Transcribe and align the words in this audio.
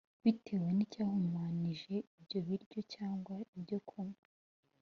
Bitewe 0.23 0.69
n’icyahumanije 0.73 1.95
ibyo 2.19 2.39
biryo 2.47 2.79
cyangwa 2.93 3.35
ibyo 3.57 3.77
kunywa 3.89 4.21